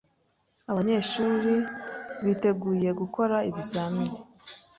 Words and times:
Abanyeshuri 0.71 1.53
biteguye 2.25 2.89
gukora 2.99 3.35
ikizamini. 3.49 4.15